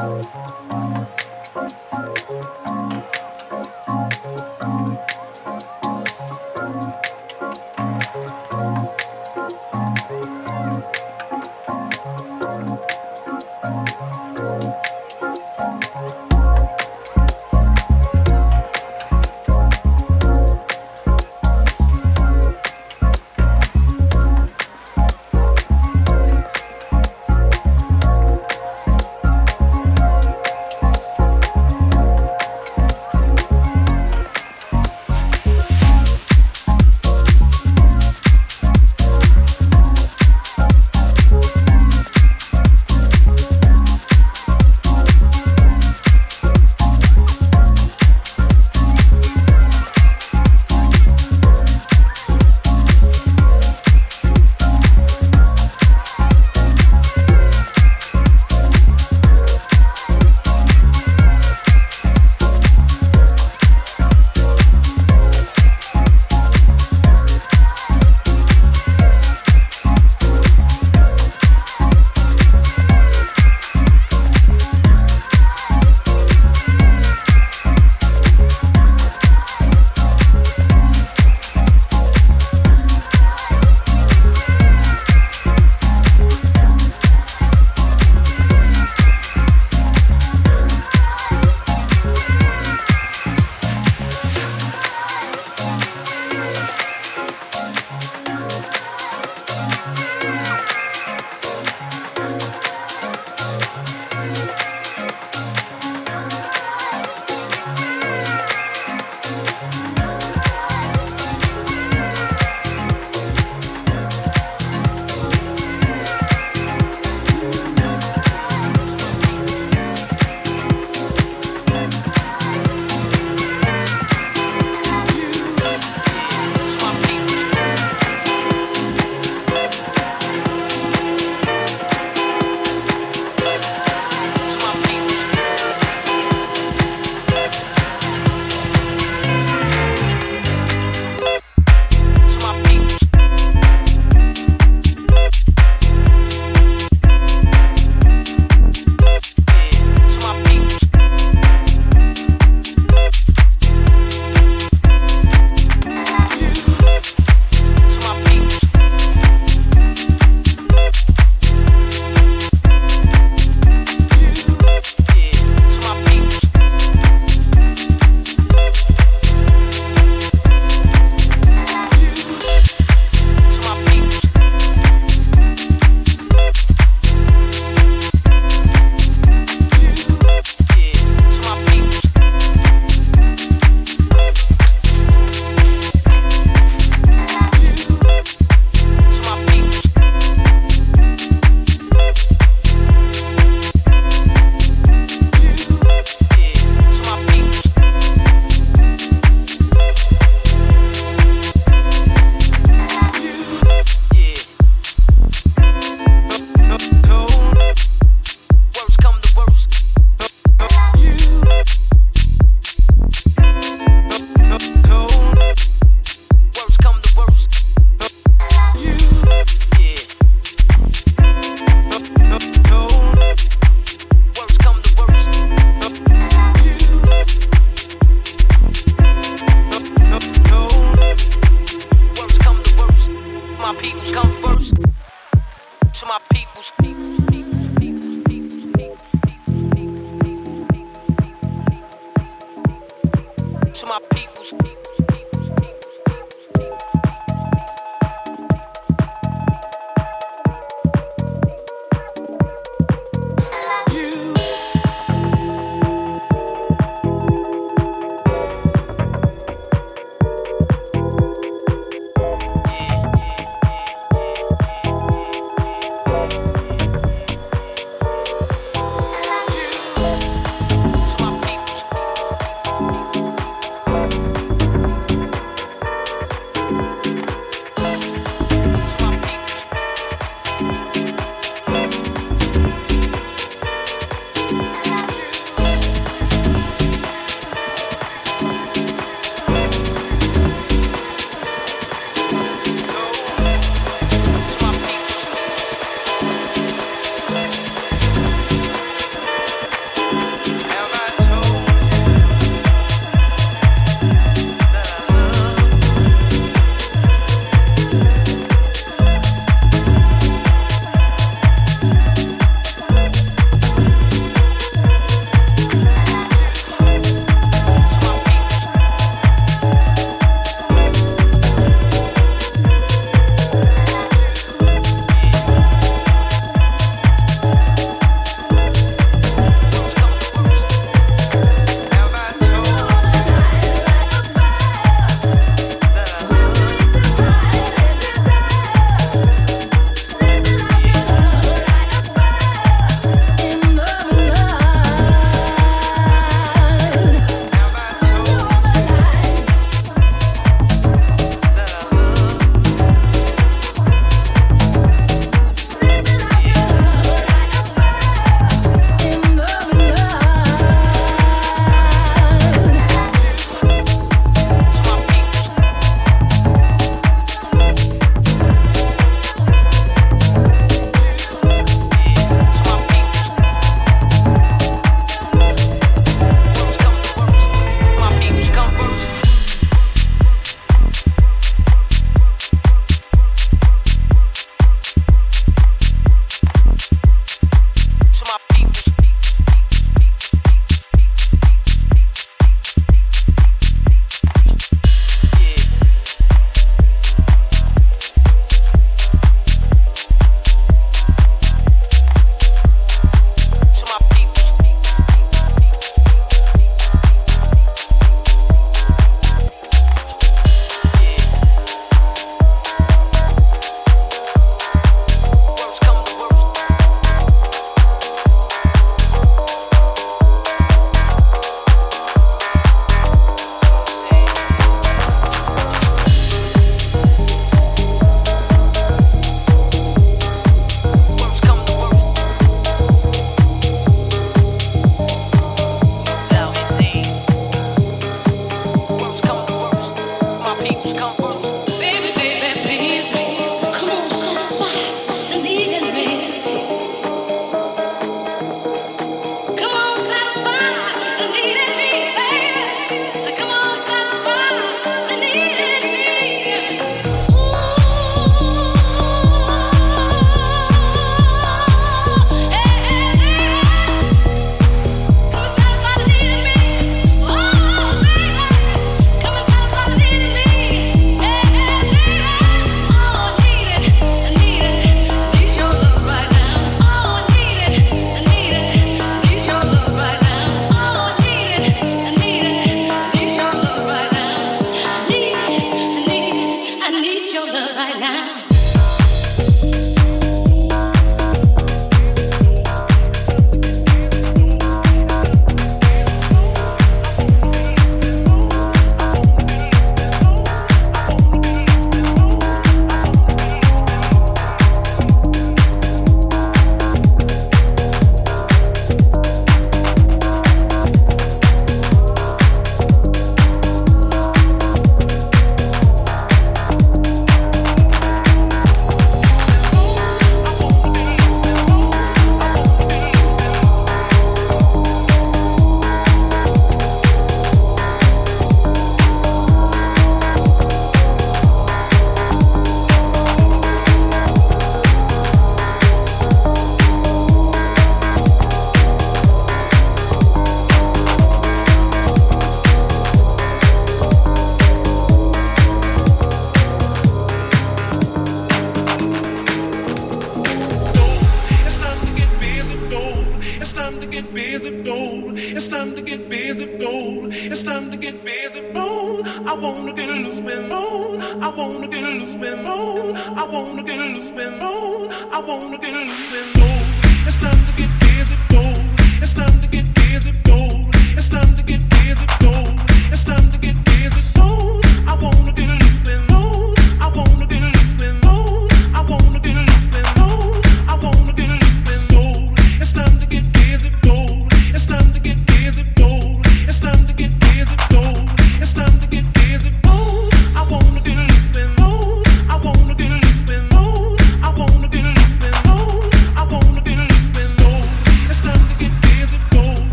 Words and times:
Thank 0.00 0.59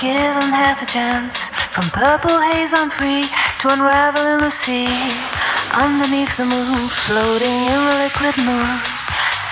given 0.00 0.50
half 0.50 0.82
a 0.82 0.86
chance. 0.86 1.48
From 1.70 1.84
purple 1.90 2.40
haze 2.40 2.72
I'm 2.74 2.90
free 2.90 3.24
to 3.60 3.72
unravel 3.72 4.26
in 4.34 4.38
the 4.38 4.50
sea. 4.50 4.88
Underneath 5.74 6.36
the 6.36 6.46
moon, 6.46 6.88
floating 7.06 7.58
in 7.72 7.80
the 7.86 7.96
liquid 8.02 8.36
moon. 8.44 8.78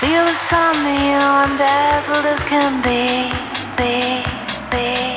Feel 0.01 0.25
the 0.25 0.39
sun, 0.51 0.75
you 0.87 1.19
know 1.19 1.33
I'm 1.45 1.57
dazzled 1.57 2.27
as 2.27 2.43
can 2.45 2.83
be, 2.83 3.31
be, 3.79 4.25
be. 4.71 5.14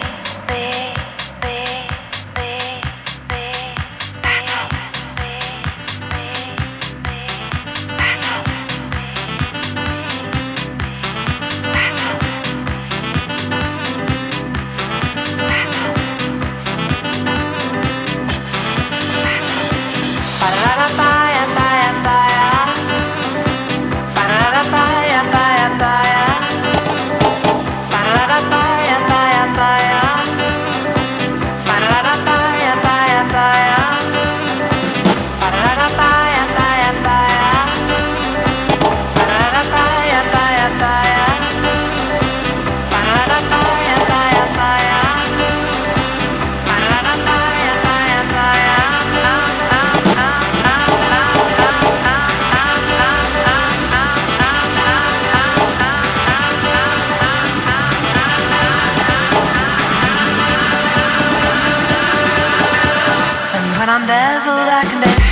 that's 64.07 64.47
all 64.47 64.55
I 64.55 64.83
can 64.85 65.21
do. 65.21 65.26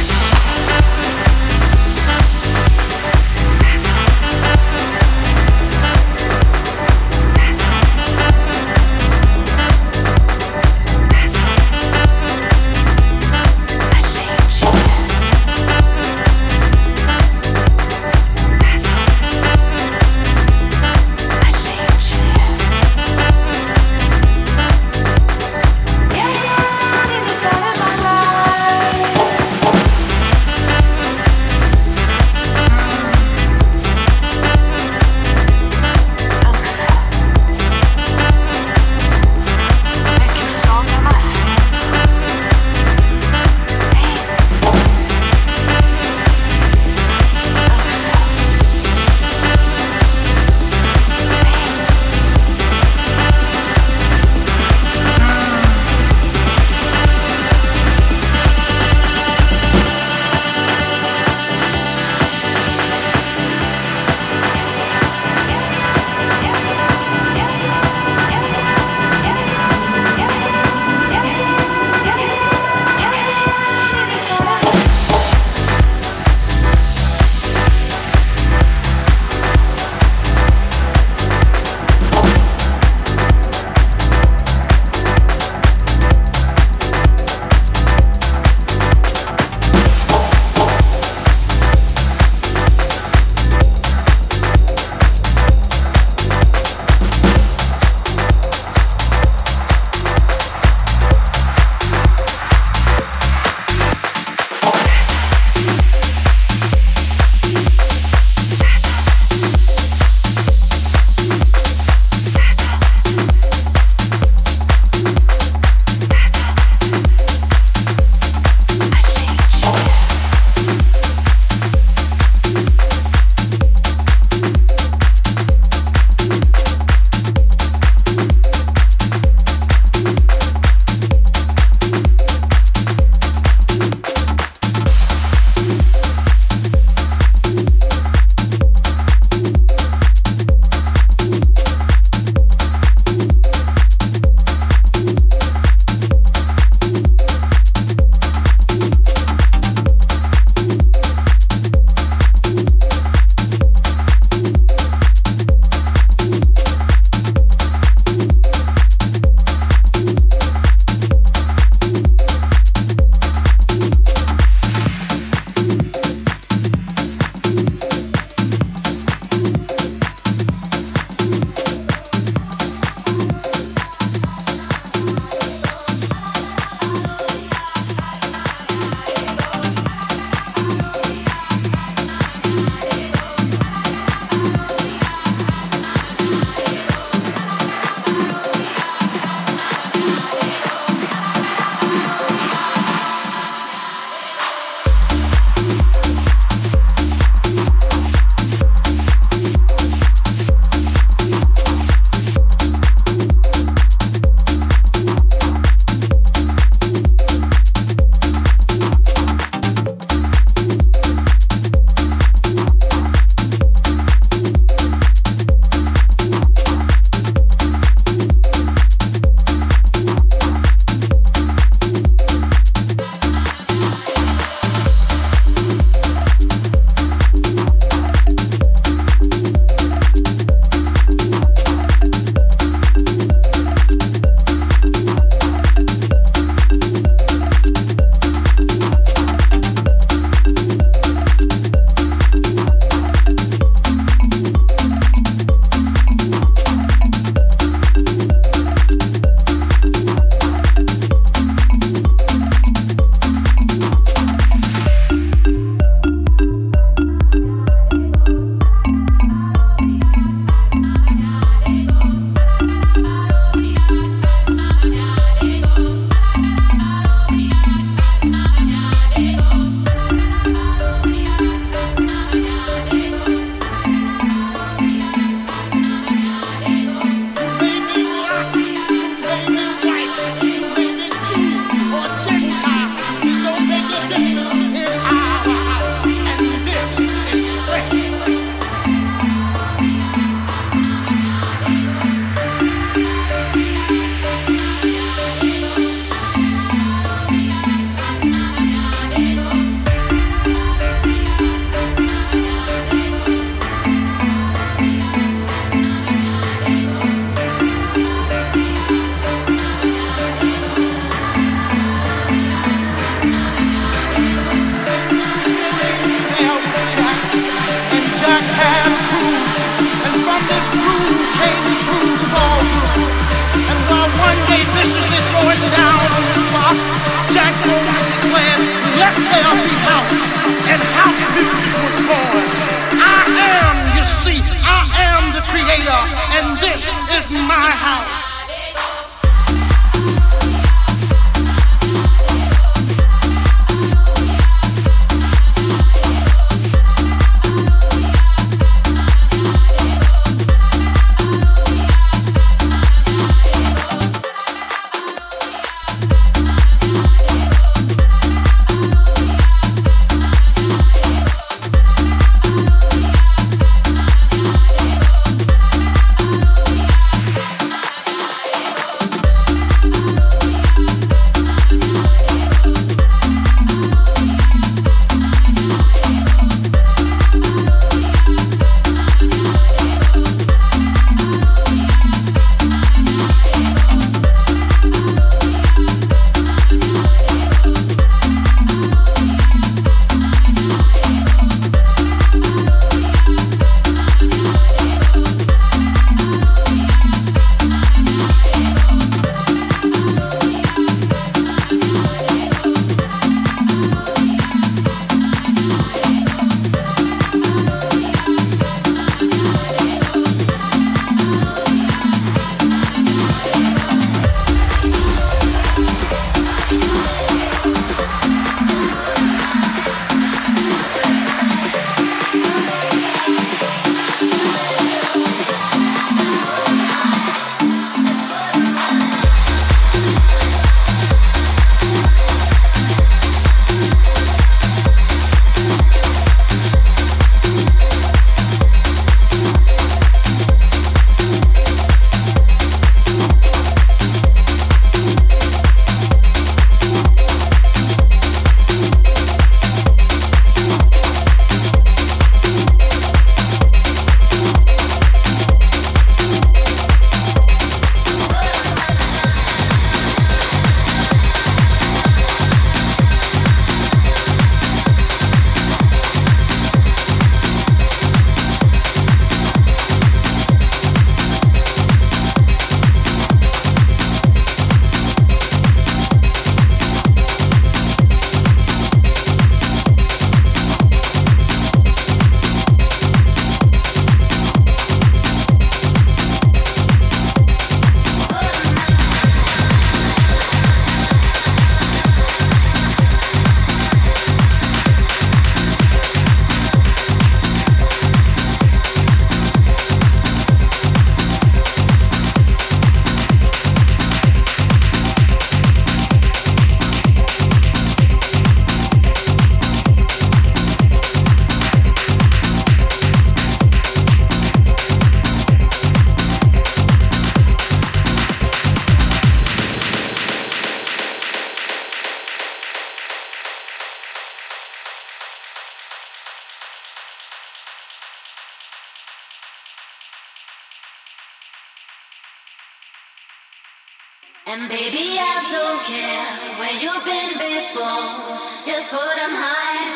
And 534.47 534.69
baby, 534.69 535.17
I 535.17 535.41
don't 535.49 535.81
care 535.89 536.29
where 536.59 536.77
you've 536.77 537.03
been 537.03 537.33
before. 537.33 538.37
Just 538.63 538.91
put 538.91 539.15
them 539.17 539.33
high, 539.33 539.89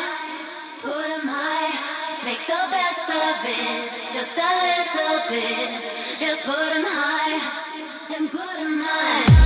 put 0.82 1.06
them 1.06 1.28
high. 1.28 1.70
Make 2.24 2.44
the 2.48 2.62
best 2.68 3.08
of 3.08 3.46
it, 3.46 4.12
just 4.12 4.36
a 4.36 4.50
little 4.66 5.22
bit. 5.30 5.70
Just 6.18 6.42
put 6.44 6.58
them 6.58 6.84
high 6.84 8.16
and 8.16 8.28
put 8.28 8.52
them 8.58 8.80
high. 8.82 9.39